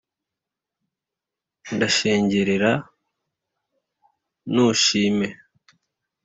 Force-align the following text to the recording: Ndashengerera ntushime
Ndashengerera 1.75 2.71
ntushime 4.51 5.27